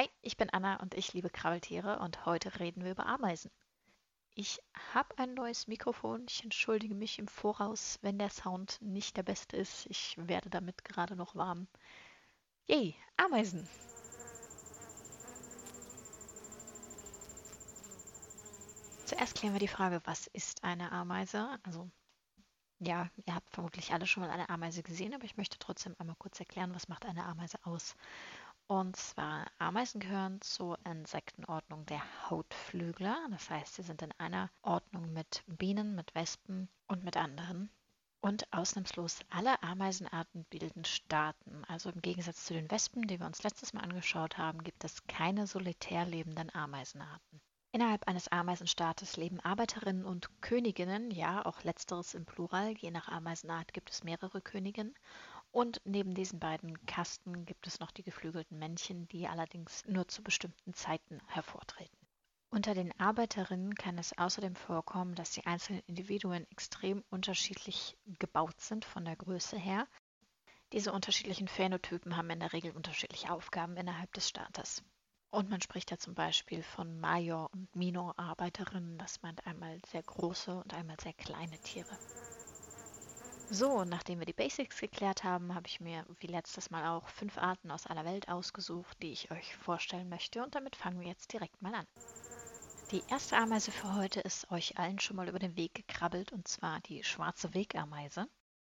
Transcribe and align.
Hi, 0.00 0.08
ich 0.22 0.38
bin 0.38 0.48
Anna 0.48 0.76
und 0.76 0.94
ich 0.94 1.12
liebe 1.12 1.28
Krabbeltiere 1.28 1.98
und 1.98 2.24
heute 2.24 2.58
reden 2.58 2.84
wir 2.84 2.92
über 2.92 3.04
Ameisen. 3.04 3.50
Ich 4.34 4.58
habe 4.94 5.18
ein 5.18 5.34
neues 5.34 5.66
Mikrofon. 5.66 6.24
Ich 6.26 6.42
entschuldige 6.42 6.94
mich 6.94 7.18
im 7.18 7.28
Voraus, 7.28 7.98
wenn 8.00 8.18
der 8.18 8.30
Sound 8.30 8.80
nicht 8.80 9.18
der 9.18 9.24
beste 9.24 9.58
ist. 9.58 9.84
Ich 9.90 10.16
werde 10.16 10.48
damit 10.48 10.84
gerade 10.84 11.16
noch 11.16 11.36
warm. 11.36 11.68
Yay, 12.66 12.96
Ameisen. 13.18 13.68
Zuerst 19.04 19.34
klären 19.34 19.52
wir 19.52 19.60
die 19.60 19.68
Frage, 19.68 20.00
was 20.04 20.28
ist 20.28 20.64
eine 20.64 20.92
Ameise? 20.92 21.58
Also 21.62 21.90
ja, 22.78 23.10
ihr 23.26 23.34
habt 23.34 23.50
vermutlich 23.50 23.92
alle 23.92 24.06
schon 24.06 24.22
mal 24.22 24.30
eine 24.30 24.48
Ameise 24.48 24.82
gesehen, 24.82 25.12
aber 25.12 25.24
ich 25.24 25.36
möchte 25.36 25.58
trotzdem 25.58 25.94
einmal 25.98 26.16
kurz 26.16 26.40
erklären, 26.40 26.74
was 26.74 26.88
macht 26.88 27.04
eine 27.04 27.26
Ameise 27.26 27.58
aus. 27.64 27.94
Und 28.70 28.94
zwar 28.94 29.50
Ameisen 29.58 29.98
gehören 29.98 30.40
zur 30.42 30.78
Insektenordnung 30.86 31.86
der 31.86 32.00
Hautflügler. 32.30 33.18
Das 33.32 33.50
heißt, 33.50 33.74
sie 33.74 33.82
sind 33.82 34.00
in 34.00 34.12
einer 34.18 34.48
Ordnung 34.62 35.12
mit 35.12 35.42
Bienen, 35.48 35.96
mit 35.96 36.14
Wespen 36.14 36.68
und 36.86 37.02
mit 37.02 37.16
anderen. 37.16 37.68
Und 38.20 38.46
ausnahmslos 38.52 39.18
alle 39.28 39.60
Ameisenarten 39.64 40.44
bilden 40.50 40.84
Staaten. 40.84 41.64
Also 41.64 41.90
im 41.90 42.00
Gegensatz 42.00 42.44
zu 42.44 42.54
den 42.54 42.70
Wespen, 42.70 43.08
die 43.08 43.18
wir 43.18 43.26
uns 43.26 43.42
letztes 43.42 43.72
Mal 43.72 43.80
angeschaut 43.80 44.38
haben, 44.38 44.62
gibt 44.62 44.84
es 44.84 45.04
keine 45.08 45.48
solitär 45.48 46.06
lebenden 46.06 46.54
Ameisenarten. 46.54 47.40
Innerhalb 47.72 48.06
eines 48.06 48.28
Ameisenstaates 48.28 49.16
leben 49.16 49.38
Arbeiterinnen 49.40 50.04
und 50.04 50.28
Königinnen, 50.42 51.10
ja, 51.10 51.44
auch 51.44 51.64
letzteres 51.64 52.14
im 52.14 52.24
Plural, 52.24 52.76
je 52.76 52.92
nach 52.92 53.08
Ameisenart 53.08 53.72
gibt 53.72 53.90
es 53.90 54.04
mehrere 54.04 54.40
Königinnen. 54.40 54.94
Und 55.52 55.80
neben 55.84 56.14
diesen 56.14 56.38
beiden 56.38 56.84
Kasten 56.86 57.44
gibt 57.44 57.66
es 57.66 57.80
noch 57.80 57.90
die 57.90 58.04
geflügelten 58.04 58.58
Männchen, 58.58 59.08
die 59.08 59.26
allerdings 59.26 59.84
nur 59.86 60.06
zu 60.06 60.22
bestimmten 60.22 60.74
Zeiten 60.74 61.20
hervortreten. 61.26 61.98
Unter 62.52 62.74
den 62.74 62.98
Arbeiterinnen 63.00 63.74
kann 63.74 63.98
es 63.98 64.16
außerdem 64.16 64.56
vorkommen, 64.56 65.14
dass 65.14 65.30
die 65.30 65.46
einzelnen 65.46 65.82
Individuen 65.86 66.50
extrem 66.50 67.04
unterschiedlich 67.10 67.96
gebaut 68.18 68.60
sind 68.60 68.84
von 68.84 69.04
der 69.04 69.16
Größe 69.16 69.56
her. 69.56 69.86
Diese 70.72 70.92
unterschiedlichen 70.92 71.48
Phänotypen 71.48 72.16
haben 72.16 72.30
in 72.30 72.40
der 72.40 72.52
Regel 72.52 72.72
unterschiedliche 72.72 73.30
Aufgaben 73.30 73.76
innerhalb 73.76 74.12
des 74.14 74.28
Staates. 74.28 74.82
Und 75.30 75.48
man 75.48 75.60
spricht 75.60 75.92
ja 75.92 75.98
zum 75.98 76.14
Beispiel 76.14 76.62
von 76.62 76.98
Major- 76.98 77.50
und 77.52 77.74
Minor-Arbeiterinnen. 77.76 78.98
Das 78.98 79.22
meint 79.22 79.46
einmal 79.46 79.80
sehr 79.86 80.02
große 80.02 80.52
und 80.52 80.74
einmal 80.74 80.98
sehr 81.00 81.12
kleine 81.12 81.58
Tiere. 81.58 81.98
So, 83.52 83.82
nachdem 83.84 84.20
wir 84.20 84.26
die 84.26 84.32
Basics 84.32 84.78
geklärt 84.78 85.24
haben, 85.24 85.56
habe 85.56 85.66
ich 85.66 85.80
mir 85.80 86.06
wie 86.20 86.28
letztes 86.28 86.70
Mal 86.70 86.86
auch 86.86 87.08
fünf 87.08 87.36
Arten 87.36 87.72
aus 87.72 87.84
aller 87.84 88.04
Welt 88.04 88.28
ausgesucht, 88.28 88.96
die 89.02 89.10
ich 89.10 89.32
euch 89.32 89.56
vorstellen 89.56 90.08
möchte 90.08 90.44
und 90.44 90.54
damit 90.54 90.76
fangen 90.76 91.00
wir 91.00 91.08
jetzt 91.08 91.32
direkt 91.32 91.60
mal 91.60 91.74
an. 91.74 91.86
Die 92.92 93.02
erste 93.10 93.36
Ameise 93.36 93.72
für 93.72 93.92
heute 93.96 94.20
ist 94.20 94.48
euch 94.52 94.78
allen 94.78 95.00
schon 95.00 95.16
mal 95.16 95.28
über 95.28 95.40
den 95.40 95.56
Weg 95.56 95.74
gekrabbelt 95.74 96.30
und 96.30 96.46
zwar 96.46 96.78
die 96.82 97.02
schwarze 97.02 97.52
Wegameise. 97.52 98.28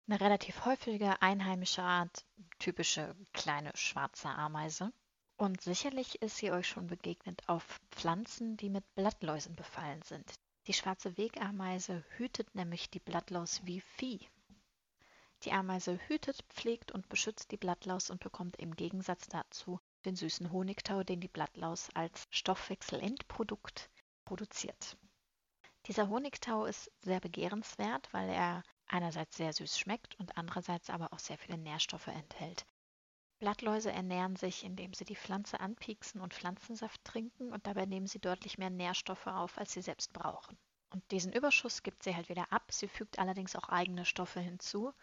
Eine 0.10 0.20
relativ 0.20 0.66
häufige 0.66 1.22
einheimische 1.22 1.82
Art, 1.82 2.26
typische 2.60 3.16
kleine 3.32 3.72
schwarze 3.76 4.28
Ameise. 4.28 4.92
Und 5.38 5.62
sicherlich 5.62 6.22
ist 6.22 6.36
sie 6.36 6.52
euch 6.52 6.68
schon 6.68 6.88
begegnet 6.88 7.48
auf 7.48 7.80
Pflanzen, 7.92 8.58
die 8.58 8.70
mit 8.70 8.84
Blattläusen 8.94 9.56
befallen 9.56 10.02
sind. 10.02 10.34
Die 10.68 10.74
schwarze 10.74 11.16
Wegameise 11.16 12.04
hütet 12.18 12.54
nämlich 12.56 12.90
die 12.90 13.00
Blattlaus 13.00 13.62
wie 13.64 13.80
Vieh. 13.80 14.20
Die 15.46 15.52
Ameise 15.52 16.00
hütet, 16.08 16.44
pflegt 16.50 16.92
und 16.92 17.08
beschützt 17.08 17.52
die 17.52 17.58
Blattlaus 17.58 18.10
und 18.10 18.20
bekommt 18.20 18.56
im 18.58 18.76
Gegensatz 18.76 19.28
dazu 19.28 19.80
den 20.04 20.16
süßen 20.16 20.52
Honigtau, 20.52 21.04
den 21.04 21.22
die 21.22 21.28
Blattlaus 21.28 21.90
als 21.94 22.26
Stoffwechselendprodukt 22.32 23.92
produziert. 24.26 24.98
Dieser 25.86 26.10
Honigtau 26.10 26.66
ist 26.66 26.92
sehr 27.02 27.20
begehrenswert, 27.20 28.12
weil 28.12 28.30
er 28.30 28.64
einerseits 28.88 29.38
sehr 29.38 29.54
süß 29.54 29.78
schmeckt 29.78 30.20
und 30.20 30.36
andererseits 30.36 30.90
aber 30.90 31.14
auch 31.14 31.20
sehr 31.20 31.38
viele 31.38 31.60
Nährstoffe 31.60 32.08
enthält. 32.08 32.66
Blattläuse 33.38 33.92
ernähren 33.92 34.36
sich, 34.36 34.64
indem 34.64 34.96
sie 34.96 35.06
die 35.06 35.16
Pflanze 35.16 35.60
anpieksen 35.60 36.22
und 36.22 36.34
Pflanzensaft 36.34 37.04
trinken 37.04 37.54
und 37.54 37.68
dabei 37.68 37.86
nehmen 37.86 38.08
sie 38.08 38.20
deutlich 38.20 38.58
mehr 38.58 38.72
Nährstoffe 38.72 39.28
auf, 39.28 39.60
als 39.60 39.74
sie 39.74 39.84
selbst 39.84 40.12
brauchen. 40.12 40.58
Und 40.96 41.12
diesen 41.12 41.34
Überschuss 41.34 41.84
gibt 41.84 42.04
sie 42.04 42.16
halt 42.16 42.30
wieder 42.30 42.54
ab. 42.54 42.72
Sie 42.72 42.88
fügt 42.88 43.20
allerdings 43.20 43.56
auch 43.56 43.68
eigene 43.68 44.06
Stoffe 44.06 44.40
hinzu 44.40 44.94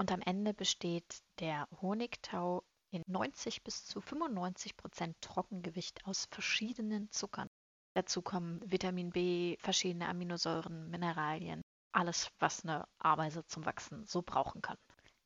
und 0.00 0.10
am 0.12 0.22
Ende 0.22 0.54
besteht 0.54 1.22
der 1.40 1.68
Honigtau 1.82 2.64
in 2.90 3.02
90 3.06 3.62
bis 3.62 3.84
zu 3.84 4.00
95 4.00 4.74
Prozent 4.78 5.14
Trockengewicht 5.20 6.06
aus 6.06 6.26
verschiedenen 6.30 7.10
Zuckern. 7.10 7.50
Dazu 7.92 8.22
kommen 8.22 8.62
Vitamin 8.64 9.10
B, 9.10 9.58
verschiedene 9.60 10.08
Aminosäuren, 10.08 10.88
Mineralien, 10.88 11.60
alles, 11.92 12.30
was 12.38 12.64
eine 12.64 12.88
Ameise 12.98 13.44
zum 13.44 13.66
Wachsen 13.66 14.06
so 14.06 14.22
brauchen 14.22 14.62
kann. 14.62 14.78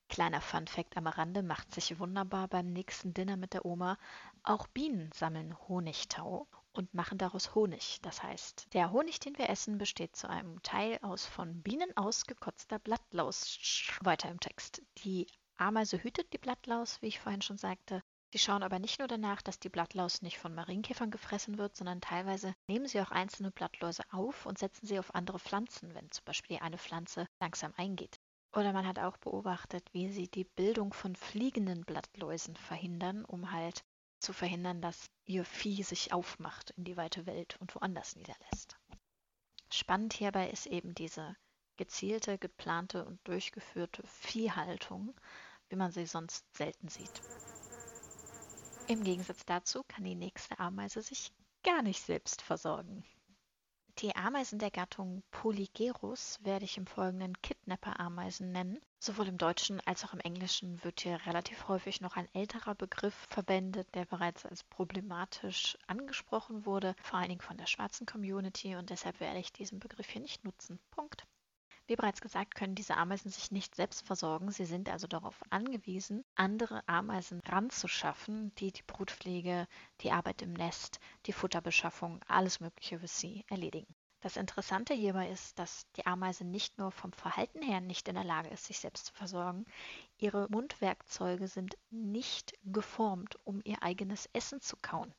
Kleiner 0.08 0.40
Fun-Fact 0.40 0.96
am 0.96 1.06
Rande 1.06 1.44
macht 1.44 1.72
sich 1.72 2.00
wunderbar 2.00 2.48
beim 2.48 2.72
nächsten 2.72 3.14
Dinner 3.14 3.36
mit 3.36 3.52
der 3.54 3.64
Oma. 3.64 3.96
Auch 4.42 4.66
Bienen 4.66 5.12
sammeln 5.12 5.56
Honigtau 5.68 6.48
und 6.74 6.92
machen 6.92 7.18
daraus 7.18 7.54
Honig. 7.54 7.98
Das 8.02 8.22
heißt, 8.22 8.74
der 8.74 8.92
Honig, 8.92 9.20
den 9.20 9.38
wir 9.38 9.48
essen, 9.48 9.78
besteht 9.78 10.16
zu 10.16 10.28
einem 10.28 10.62
Teil 10.62 10.98
aus 11.02 11.24
von 11.24 11.62
Bienen 11.62 11.96
ausgekotzter 11.96 12.78
Blattlaus. 12.78 13.58
Weiter 14.02 14.28
im 14.28 14.40
Text. 14.40 14.82
Die 14.98 15.26
Ameise 15.56 16.02
hütet 16.02 16.32
die 16.32 16.38
Blattlaus, 16.38 17.00
wie 17.00 17.06
ich 17.06 17.20
vorhin 17.20 17.42
schon 17.42 17.58
sagte. 17.58 18.02
Sie 18.32 18.40
schauen 18.40 18.64
aber 18.64 18.80
nicht 18.80 18.98
nur 18.98 19.06
danach, 19.06 19.42
dass 19.42 19.60
die 19.60 19.68
Blattlaus 19.68 20.20
nicht 20.20 20.38
von 20.38 20.56
Marienkäfern 20.56 21.12
gefressen 21.12 21.56
wird, 21.56 21.76
sondern 21.76 22.00
teilweise 22.00 22.52
nehmen 22.66 22.88
sie 22.88 23.00
auch 23.00 23.12
einzelne 23.12 23.52
Blattläuse 23.52 24.02
auf 24.10 24.44
und 24.44 24.58
setzen 24.58 24.86
sie 24.86 24.98
auf 24.98 25.14
andere 25.14 25.38
Pflanzen, 25.38 25.94
wenn 25.94 26.10
zum 26.10 26.24
Beispiel 26.24 26.58
eine 26.58 26.78
Pflanze 26.78 27.28
langsam 27.40 27.72
eingeht. 27.76 28.18
Oder 28.52 28.72
man 28.72 28.88
hat 28.88 28.98
auch 28.98 29.16
beobachtet, 29.18 29.88
wie 29.92 30.08
sie 30.08 30.28
die 30.28 30.44
Bildung 30.44 30.92
von 30.92 31.14
fliegenden 31.14 31.84
Blattläusen 31.84 32.56
verhindern, 32.56 33.24
um 33.24 33.52
halt 33.52 33.84
zu 34.24 34.32
verhindern, 34.32 34.80
dass 34.80 35.10
ihr 35.26 35.44
Vieh 35.44 35.82
sich 35.82 36.12
aufmacht 36.12 36.70
in 36.70 36.84
die 36.84 36.96
weite 36.96 37.26
Welt 37.26 37.56
und 37.60 37.74
woanders 37.74 38.16
niederlässt. 38.16 38.76
Spannend 39.70 40.14
hierbei 40.14 40.50
ist 40.50 40.66
eben 40.66 40.94
diese 40.94 41.36
gezielte, 41.76 42.38
geplante 42.38 43.04
und 43.04 43.20
durchgeführte 43.28 44.02
Viehhaltung, 44.06 45.14
wie 45.68 45.76
man 45.76 45.90
sie 45.90 46.06
sonst 46.06 46.44
selten 46.56 46.88
sieht. 46.88 47.22
Im 48.86 49.02
Gegensatz 49.02 49.44
dazu 49.44 49.82
kann 49.88 50.04
die 50.04 50.14
nächste 50.14 50.58
Ameise 50.58 51.02
sich 51.02 51.32
gar 51.62 51.82
nicht 51.82 52.02
selbst 52.02 52.42
versorgen. 52.42 53.04
Die 53.98 54.16
Ameisen 54.16 54.58
der 54.58 54.72
Gattung 54.72 55.22
Polygerus 55.30 56.40
werde 56.42 56.64
ich 56.64 56.76
im 56.78 56.86
Folgenden 56.86 57.40
Kidnapper-Ameisen 57.42 58.50
nennen. 58.50 58.80
Sowohl 58.98 59.28
im 59.28 59.38
Deutschen 59.38 59.80
als 59.86 60.04
auch 60.04 60.12
im 60.12 60.18
Englischen 60.18 60.82
wird 60.82 61.02
hier 61.02 61.24
relativ 61.26 61.68
häufig 61.68 62.00
noch 62.00 62.16
ein 62.16 62.28
älterer 62.34 62.74
Begriff 62.74 63.14
verwendet, 63.30 63.86
der 63.94 64.04
bereits 64.04 64.44
als 64.46 64.64
problematisch 64.64 65.78
angesprochen 65.86 66.66
wurde, 66.66 66.96
vor 67.02 67.20
allen 67.20 67.28
Dingen 67.28 67.40
von 67.40 67.56
der 67.56 67.66
schwarzen 67.66 68.04
Community 68.04 68.74
und 68.74 68.90
deshalb 68.90 69.20
werde 69.20 69.38
ich 69.38 69.52
diesen 69.52 69.78
Begriff 69.78 70.08
hier 70.08 70.22
nicht 70.22 70.42
nutzen. 70.42 70.80
Punkt. 70.90 71.24
Wie 71.86 71.96
bereits 71.96 72.22
gesagt, 72.22 72.54
können 72.54 72.74
diese 72.74 72.96
Ameisen 72.96 73.30
sich 73.30 73.50
nicht 73.50 73.74
selbst 73.74 74.06
versorgen. 74.06 74.50
Sie 74.50 74.64
sind 74.64 74.88
also 74.88 75.06
darauf 75.06 75.42
angewiesen, 75.50 76.24
andere 76.34 76.82
Ameisen 76.88 77.40
ranzuschaffen, 77.40 78.54
die 78.54 78.72
die 78.72 78.82
Brutpflege, 78.82 79.68
die 80.00 80.10
Arbeit 80.10 80.40
im 80.40 80.54
Nest, 80.54 80.98
die 81.26 81.34
Futterbeschaffung, 81.34 82.20
alles 82.26 82.60
Mögliche 82.60 83.00
für 83.00 83.06
sie 83.06 83.44
erledigen. 83.48 83.94
Das 84.24 84.38
Interessante 84.38 84.94
hierbei 84.94 85.28
ist, 85.28 85.58
dass 85.58 85.86
die 85.96 86.06
Ameise 86.06 86.46
nicht 86.46 86.78
nur 86.78 86.90
vom 86.90 87.12
Verhalten 87.12 87.60
her 87.60 87.82
nicht 87.82 88.08
in 88.08 88.14
der 88.14 88.24
Lage 88.24 88.48
ist, 88.48 88.64
sich 88.64 88.78
selbst 88.78 89.04
zu 89.04 89.12
versorgen, 89.12 89.66
ihre 90.16 90.48
Mundwerkzeuge 90.48 91.48
sind 91.48 91.76
nicht 91.90 92.54
geformt, 92.64 93.36
um 93.44 93.60
ihr 93.64 93.82
eigenes 93.82 94.30
Essen 94.32 94.62
zu 94.62 94.78
kauen. 94.80 95.12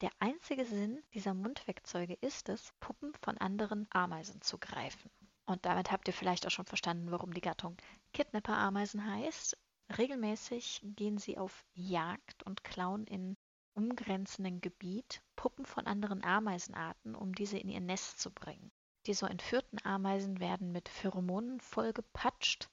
Der 0.00 0.10
einzige 0.18 0.64
Sinn 0.64 1.00
dieser 1.14 1.34
Mundwerkzeuge 1.34 2.14
ist 2.14 2.48
es, 2.48 2.72
Puppen 2.80 3.12
von 3.22 3.38
anderen 3.38 3.86
Ameisen 3.92 4.42
zu 4.42 4.58
greifen. 4.58 5.08
Und 5.48 5.64
damit 5.64 5.90
habt 5.90 6.06
ihr 6.06 6.12
vielleicht 6.12 6.46
auch 6.46 6.50
schon 6.50 6.66
verstanden, 6.66 7.10
warum 7.10 7.32
die 7.32 7.40
Gattung 7.40 7.78
Kidnapper-Ameisen 8.12 9.10
heißt. 9.10 9.56
Regelmäßig 9.96 10.82
gehen 10.84 11.16
sie 11.16 11.38
auf 11.38 11.64
Jagd 11.72 12.42
und 12.42 12.64
klauen 12.64 13.06
in 13.06 13.34
umgrenzenden 13.72 14.60
Gebiet 14.60 15.22
Puppen 15.36 15.64
von 15.64 15.86
anderen 15.86 16.22
Ameisenarten, 16.22 17.14
um 17.14 17.34
diese 17.34 17.56
in 17.56 17.70
ihr 17.70 17.80
Nest 17.80 18.20
zu 18.20 18.30
bringen. 18.30 18.70
Die 19.06 19.14
so 19.14 19.24
entführten 19.24 19.82
Ameisen 19.86 20.38
werden 20.38 20.70
mit 20.70 20.90
Pheromonen 20.90 21.60
vollgepatscht 21.60 22.68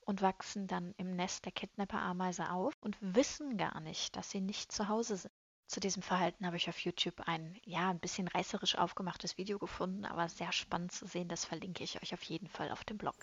und 0.00 0.20
wachsen 0.20 0.66
dann 0.66 0.92
im 0.98 1.16
Nest 1.16 1.46
der 1.46 1.52
Kidnapper-Ameise 1.52 2.50
auf 2.50 2.74
und 2.82 2.98
wissen 3.00 3.56
gar 3.56 3.80
nicht, 3.80 4.16
dass 4.16 4.28
sie 4.28 4.42
nicht 4.42 4.70
zu 4.70 4.88
Hause 4.88 5.16
sind. 5.16 5.32
Zu 5.68 5.78
diesem 5.80 6.02
Verhalten 6.02 6.46
habe 6.46 6.56
ich 6.56 6.70
auf 6.70 6.80
YouTube 6.80 7.28
ein, 7.28 7.60
ja, 7.62 7.90
ein 7.90 7.98
bisschen 7.98 8.26
reißerisch 8.26 8.78
aufgemachtes 8.78 9.36
Video 9.36 9.58
gefunden, 9.58 10.06
aber 10.06 10.30
sehr 10.30 10.50
spannend 10.50 10.92
zu 10.92 11.06
sehen. 11.06 11.28
Das 11.28 11.44
verlinke 11.44 11.84
ich 11.84 12.02
euch 12.02 12.14
auf 12.14 12.22
jeden 12.22 12.48
Fall 12.48 12.70
auf 12.70 12.84
dem 12.84 12.96
Blog. 12.96 13.14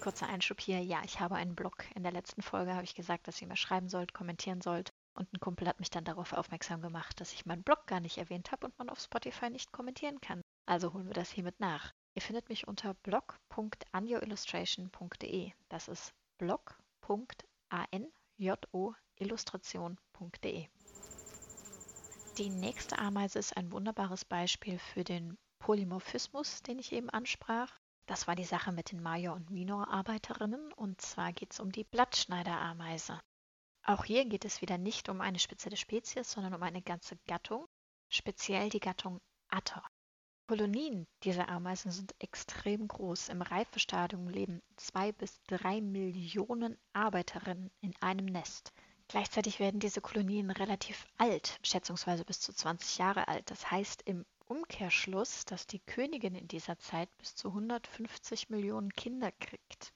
Kurzer 0.00 0.28
Einschub 0.28 0.60
hier. 0.60 0.80
Ja, 0.80 1.02
ich 1.04 1.18
habe 1.18 1.34
einen 1.34 1.56
Blog. 1.56 1.84
In 1.96 2.04
der 2.04 2.12
letzten 2.12 2.40
Folge 2.40 2.72
habe 2.72 2.84
ich 2.84 2.94
gesagt, 2.94 3.26
dass 3.26 3.42
ihr 3.42 3.48
mir 3.48 3.56
schreiben 3.56 3.88
sollt, 3.88 4.14
kommentieren 4.14 4.60
sollt. 4.60 4.92
Und 5.14 5.32
ein 5.32 5.40
Kumpel 5.40 5.66
hat 5.66 5.80
mich 5.80 5.90
dann 5.90 6.04
darauf 6.04 6.32
aufmerksam 6.32 6.82
gemacht, 6.82 7.20
dass 7.20 7.32
ich 7.32 7.46
meinen 7.46 7.64
Blog 7.64 7.88
gar 7.88 7.98
nicht 7.98 8.18
erwähnt 8.18 8.52
habe 8.52 8.66
und 8.66 8.78
man 8.78 8.90
auf 8.90 9.00
Spotify 9.00 9.50
nicht 9.50 9.72
kommentieren 9.72 10.20
kann. 10.20 10.40
Also 10.66 10.92
holen 10.92 11.08
wir 11.08 11.14
das 11.14 11.30
hiermit 11.30 11.58
nach. 11.58 11.90
Ihr 12.14 12.22
findet 12.22 12.48
mich 12.48 12.68
unter 12.68 12.94
blog.anjoillustration.de. 12.94 15.50
Das 15.68 15.88
ist 15.88 16.14
blog.anjoillustration.de. 18.44 20.68
Die 22.36 22.50
nächste 22.50 22.98
Ameise 22.98 23.38
ist 23.38 23.56
ein 23.56 23.72
wunderbares 23.72 24.26
Beispiel 24.26 24.78
für 24.78 25.04
den 25.04 25.38
Polymorphismus, 25.60 26.62
den 26.62 26.78
ich 26.78 26.92
eben 26.92 27.08
ansprach. 27.08 27.80
Das 28.06 28.26
war 28.26 28.34
die 28.34 28.44
Sache 28.44 28.72
mit 28.72 28.92
den 28.92 29.02
Major- 29.02 29.34
und 29.34 29.50
Minor-Arbeiterinnen 29.50 30.72
und 30.74 31.00
zwar 31.00 31.32
geht 31.32 31.52
es 31.52 31.60
um 31.60 31.72
die 31.72 31.84
Blattschneiderameise. 31.84 33.18
Auch 33.82 34.04
hier 34.04 34.26
geht 34.26 34.44
es 34.44 34.60
wieder 34.60 34.76
nicht 34.76 35.08
um 35.08 35.22
eine 35.22 35.38
spezielle 35.38 35.76
Spezies, 35.76 36.30
sondern 36.30 36.54
um 36.54 36.62
eine 36.62 36.82
ganze 36.82 37.16
Gattung, 37.26 37.66
speziell 38.10 38.68
die 38.68 38.80
Gattung 38.80 39.20
Atter. 39.48 39.82
Kolonien 40.46 41.06
dieser 41.22 41.48
Ameisen 41.48 41.90
sind 41.90 42.14
extrem 42.18 42.86
groß. 42.86 43.30
Im 43.30 43.40
Reifestadium 43.40 44.28
leben 44.28 44.60
zwei 44.76 45.10
bis 45.10 45.40
drei 45.46 45.80
Millionen 45.80 46.76
Arbeiterinnen 46.92 47.70
in 47.80 47.94
einem 48.00 48.26
Nest. 48.26 48.72
Gleichzeitig 49.08 49.58
werden 49.58 49.80
diese 49.80 50.02
Kolonien 50.02 50.50
relativ 50.50 51.06
alt, 51.16 51.58
schätzungsweise 51.62 52.26
bis 52.26 52.40
zu 52.40 52.52
20 52.52 52.98
Jahre 52.98 53.26
alt. 53.28 53.50
Das 53.50 53.70
heißt 53.70 54.02
im 54.02 54.26
Umkehrschluss, 54.46 55.46
dass 55.46 55.66
die 55.66 55.80
Königin 55.80 56.34
in 56.34 56.48
dieser 56.48 56.78
Zeit 56.78 57.08
bis 57.16 57.34
zu 57.34 57.48
150 57.48 58.50
Millionen 58.50 58.92
Kinder 58.92 59.32
kriegt. 59.32 59.94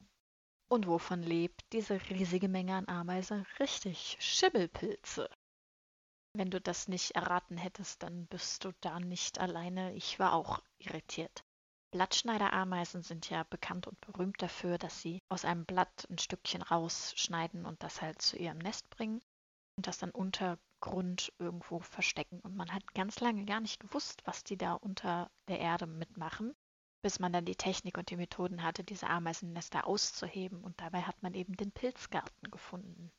Und 0.68 0.86
wovon 0.86 1.22
lebt 1.22 1.62
diese 1.72 2.00
riesige 2.08 2.48
Menge 2.48 2.74
an 2.74 2.88
Ameisen? 2.88 3.46
Richtig, 3.60 4.16
Schimmelpilze. 4.18 5.28
Wenn 6.38 6.52
du 6.52 6.60
das 6.60 6.86
nicht 6.86 7.16
erraten 7.16 7.56
hättest, 7.56 8.04
dann 8.04 8.28
bist 8.28 8.64
du 8.64 8.70
da 8.80 9.00
nicht 9.00 9.40
alleine. 9.40 9.92
Ich 9.94 10.20
war 10.20 10.34
auch 10.34 10.62
irritiert. 10.78 11.44
Blattschneiderameisen 11.90 13.02
sind 13.02 13.28
ja 13.28 13.42
bekannt 13.42 13.88
und 13.88 14.00
berühmt 14.00 14.40
dafür, 14.40 14.78
dass 14.78 15.02
sie 15.02 15.20
aus 15.28 15.44
einem 15.44 15.64
Blatt 15.64 16.06
ein 16.08 16.18
Stückchen 16.18 16.62
rausschneiden 16.62 17.66
und 17.66 17.82
das 17.82 18.02
halt 18.02 18.22
zu 18.22 18.36
ihrem 18.36 18.58
Nest 18.58 18.88
bringen 18.88 19.20
und 19.76 19.88
das 19.88 19.98
dann 19.98 20.12
unter 20.12 20.60
Grund 20.78 21.32
irgendwo 21.40 21.80
verstecken. 21.80 22.38
Und 22.38 22.54
man 22.54 22.72
hat 22.72 22.94
ganz 22.94 23.18
lange 23.18 23.44
gar 23.44 23.58
nicht 23.58 23.80
gewusst, 23.80 24.24
was 24.24 24.44
die 24.44 24.56
da 24.56 24.74
unter 24.74 25.32
der 25.48 25.58
Erde 25.58 25.88
mitmachen, 25.88 26.54
bis 27.02 27.18
man 27.18 27.32
dann 27.32 27.46
die 27.46 27.56
Technik 27.56 27.98
und 27.98 28.10
die 28.10 28.16
Methoden 28.16 28.62
hatte, 28.62 28.84
diese 28.84 29.08
Ameisennester 29.08 29.88
auszuheben. 29.88 30.62
Und 30.62 30.80
dabei 30.80 31.02
hat 31.02 31.20
man 31.20 31.34
eben 31.34 31.56
den 31.56 31.72
Pilzgarten 31.72 32.48
gefunden. 32.48 33.10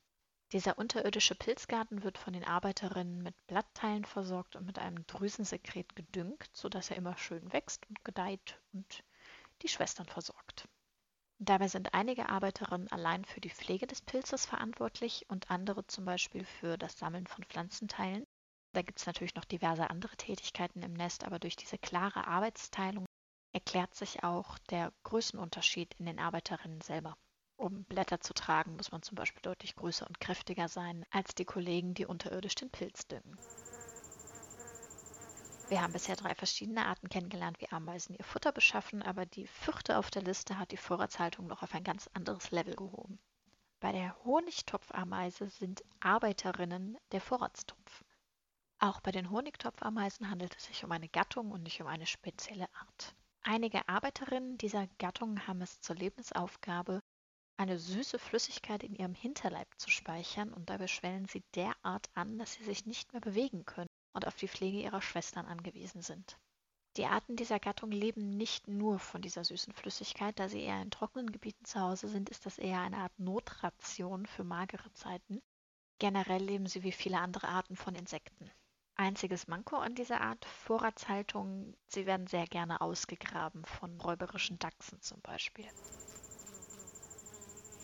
Dieser 0.51 0.79
unterirdische 0.79 1.35
Pilzgarten 1.35 2.01
wird 2.01 2.17
von 2.17 2.33
den 2.33 2.43
Arbeiterinnen 2.43 3.21
mit 3.21 3.35
Blattteilen 3.45 4.03
versorgt 4.03 4.55
und 4.55 4.65
mit 4.65 4.79
einem 4.79 5.05
Drüsensekret 5.05 5.95
gedüngt, 5.95 6.49
sodass 6.53 6.89
er 6.89 6.97
immer 6.97 7.15
schön 7.17 7.53
wächst 7.53 7.87
und 7.87 8.03
gedeiht 8.03 8.59
und 8.73 9.03
die 9.61 9.67
Schwestern 9.67 10.07
versorgt. 10.07 10.67
Dabei 11.37 11.67
sind 11.67 11.93
einige 11.93 12.29
Arbeiterinnen 12.29 12.91
allein 12.91 13.25
für 13.25 13.41
die 13.41 13.51
Pflege 13.51 13.85
des 13.85 14.01
Pilzes 14.01 14.47
verantwortlich 14.47 15.25
und 15.29 15.51
andere 15.51 15.85
zum 15.85 16.03
Beispiel 16.03 16.43
für 16.43 16.77
das 16.77 16.97
Sammeln 16.97 17.27
von 17.27 17.43
Pflanzenteilen. 17.45 18.25
Da 18.73 18.81
gibt 18.81 18.99
es 18.99 19.05
natürlich 19.05 19.35
noch 19.35 19.45
diverse 19.45 19.89
andere 19.89 20.17
Tätigkeiten 20.17 20.81
im 20.81 20.93
Nest, 20.93 21.25
aber 21.25 21.37
durch 21.37 21.55
diese 21.57 21.77
klare 21.77 22.27
Arbeitsteilung 22.27 23.05
erklärt 23.53 23.93
sich 23.93 24.23
auch 24.23 24.57
der 24.69 24.91
Größenunterschied 25.03 25.93
in 25.99 26.07
den 26.07 26.19
Arbeiterinnen 26.19 26.81
selber. 26.81 27.15
Um 27.59 27.83
Blätter 27.83 28.21
zu 28.21 28.33
tragen, 28.33 28.77
muss 28.77 28.93
man 28.93 29.01
zum 29.01 29.15
Beispiel 29.15 29.41
deutlich 29.41 29.75
größer 29.75 30.07
und 30.07 30.21
kräftiger 30.21 30.69
sein 30.69 31.05
als 31.11 31.35
die 31.35 31.43
Kollegen, 31.43 31.93
die 31.93 32.05
unterirdisch 32.05 32.55
den 32.55 32.69
Pilz 32.69 33.05
düngen. 33.05 33.37
Wir 35.67 35.81
haben 35.81 35.91
bisher 35.91 36.15
drei 36.15 36.33
verschiedene 36.35 36.85
Arten 36.85 37.09
kennengelernt, 37.09 37.59
wie 37.59 37.69
Ameisen 37.69 38.15
ihr 38.15 38.23
Futter 38.23 38.53
beschaffen, 38.53 39.03
aber 39.03 39.25
die 39.25 39.45
vierte 39.45 39.97
auf 39.97 40.09
der 40.09 40.21
Liste 40.21 40.57
hat 40.57 40.71
die 40.71 40.77
Vorratshaltung 40.77 41.47
noch 41.47 41.61
auf 41.61 41.75
ein 41.75 41.83
ganz 41.83 42.09
anderes 42.13 42.49
Level 42.51 42.77
gehoben. 42.77 43.19
Bei 43.81 43.91
der 43.91 44.15
Honigtopfameise 44.23 45.49
sind 45.49 45.83
Arbeiterinnen 45.99 46.97
der 47.11 47.19
Vorratstopf. 47.19 48.05
Auch 48.79 49.01
bei 49.01 49.11
den 49.11 49.29
Honigtopfameisen 49.29 50.29
handelt 50.29 50.55
es 50.55 50.63
sich 50.63 50.85
um 50.85 50.93
eine 50.93 51.09
Gattung 51.09 51.51
und 51.51 51.63
nicht 51.63 51.81
um 51.81 51.87
eine 51.87 52.05
spezielle 52.05 52.73
Art. 52.73 53.15
Einige 53.41 53.85
Arbeiterinnen 53.89 54.57
dieser 54.57 54.87
Gattung 54.97 55.45
haben 55.45 55.61
es 55.61 55.81
zur 55.81 55.97
Lebensaufgabe, 55.97 57.01
eine 57.59 57.77
süße 57.77 58.19
Flüssigkeit 58.19 58.83
in 58.83 58.95
ihrem 58.95 59.13
Hinterleib 59.13 59.67
zu 59.77 59.89
speichern 59.89 60.53
und 60.53 60.69
dabei 60.69 60.87
schwellen 60.87 61.25
sie 61.25 61.43
derart 61.55 62.09
an, 62.13 62.37
dass 62.39 62.53
sie 62.53 62.63
sich 62.63 62.85
nicht 62.85 63.11
mehr 63.11 63.21
bewegen 63.21 63.65
können 63.65 63.89
und 64.13 64.25
auf 64.25 64.37
die 64.37 64.47
Pflege 64.47 64.79
ihrer 64.79 65.01
Schwestern 65.01 65.45
angewiesen 65.45 66.01
sind. 66.01 66.37
Die 66.95 67.05
Arten 67.05 67.35
dieser 67.35 67.59
Gattung 67.59 67.91
leben 67.91 68.29
nicht 68.29 68.69
nur 68.69 68.97
von 68.97 69.21
dieser 69.21 69.43
süßen 69.43 69.73
Flüssigkeit, 69.73 70.39
da 70.39 70.47
sie 70.47 70.61
eher 70.61 70.81
in 70.81 70.89
trockenen 70.89 71.31
Gebieten 71.33 71.65
zu 71.65 71.81
Hause 71.81 72.07
sind, 72.07 72.29
ist 72.29 72.45
das 72.45 72.57
eher 72.57 72.79
eine 72.79 72.97
Art 72.97 73.19
Notration 73.19 74.25
für 74.25 74.45
magere 74.45 74.91
Zeiten. 74.93 75.41
Generell 75.99 76.41
leben 76.41 76.65
sie 76.65 76.83
wie 76.83 76.93
viele 76.93 77.19
andere 77.19 77.49
Arten 77.49 77.75
von 77.75 77.93
Insekten. 77.93 78.49
Einziges 78.95 79.47
Manko 79.47 79.75
an 79.77 79.95
dieser 79.95 80.21
Art 80.21 80.45
Vorratshaltung, 80.45 81.75
sie 81.87 82.05
werden 82.05 82.27
sehr 82.27 82.47
gerne 82.47 82.79
ausgegraben 82.79 83.65
von 83.65 83.99
räuberischen 83.99 84.59
Dachsen 84.59 85.01
zum 85.01 85.19
Beispiel. 85.21 85.67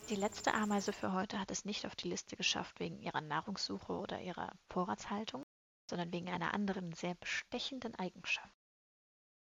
Die 0.10 0.16
letzte 0.16 0.54
Ameise 0.54 0.94
für 0.94 1.14
heute 1.14 1.40
hat 1.40 1.50
es 1.50 1.66
nicht 1.66 1.88
auf 1.88 1.96
die 1.96 2.10
Liste 2.10 2.36
geschafft 2.36 2.80
wegen 2.80 3.00
ihrer 3.00 3.22
Nahrungssuche 3.22 3.92
oder 3.94 4.22
ihrer 4.22 4.52
Vorratshaltung, 4.70 5.44
sondern 5.90 6.14
wegen 6.14 6.30
einer 6.30 6.54
anderen 6.54 6.94
sehr 6.94 7.16
bestechenden 7.16 7.96
Eigenschaft. 7.96 8.54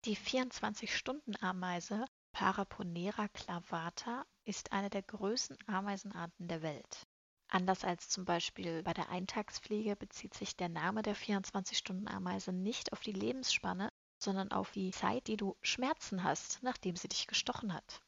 Die 0.06 0.16
24-Stunden-Ameise 0.16 2.06
Paraponera 2.34 3.30
clavata 3.30 4.28
ist 4.46 4.72
eine 4.72 4.92
der 4.92 5.02
größten 5.02 5.58
Ameisenarten 5.66 6.48
der 6.48 6.62
Welt. 6.62 7.08
Anders 7.48 7.84
als 7.84 8.10
zum 8.10 8.24
Beispiel 8.24 8.84
bei 8.84 8.94
der 8.94 9.10
Eintagspflege 9.10 9.96
bezieht 9.96 10.36
sich 10.36 10.56
der 10.56 10.70
Name 10.70 11.02
der 11.02 11.16
24-Stunden-Ameise 11.16 12.54
nicht 12.54 12.94
auf 12.94 13.02
die 13.02 13.12
Lebensspanne, 13.12 13.92
sondern 14.20 14.52
auf 14.52 14.72
die 14.72 14.92
Zeit, 14.92 15.26
die 15.26 15.38
du 15.38 15.58
Schmerzen 15.64 16.24
hast, 16.24 16.62
nachdem 16.62 16.96
sie 16.96 17.08
dich 17.08 17.26
gestochen 17.26 17.74
hat. 17.74 18.04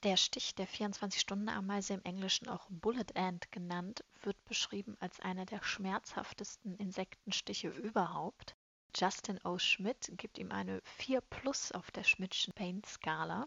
Der 0.00 0.16
Stich 0.16 0.54
der 0.54 0.66
24-Stunden-Ameise, 0.66 1.92
im 1.92 2.02
Englischen 2.04 2.48
auch 2.48 2.66
Bullet 2.70 3.14
Ant 3.14 3.52
genannt, 3.52 4.02
wird 4.22 4.42
beschrieben 4.46 4.96
als 5.00 5.20
einer 5.20 5.44
der 5.44 5.62
schmerzhaftesten 5.62 6.74
Insektenstiche 6.76 7.68
überhaupt. 7.68 8.56
Justin 8.96 9.38
O. 9.44 9.58
Schmidt 9.58 10.10
gibt 10.16 10.38
ihm 10.38 10.50
eine 10.50 10.80
4 10.84 11.20
plus 11.20 11.72
auf 11.72 11.90
der 11.90 12.04
Schmidtschen 12.04 12.54
Pain-Skala. 12.54 13.46